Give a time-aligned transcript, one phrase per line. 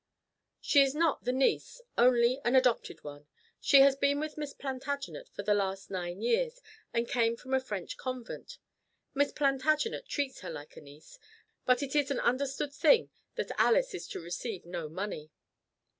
[0.59, 3.27] "She is not the niece only an adopted one.
[3.59, 6.59] She has been with Miss Plantagenet for the last nine years,
[6.91, 8.57] and came from a French convent.
[9.13, 11.19] Miss Plantagenet treats her like a niece,
[11.67, 15.29] but it is an understood thing that Alice is to receive no money."